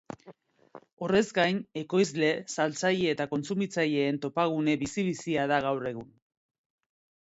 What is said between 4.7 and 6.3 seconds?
bizi-bizia da gaur egun.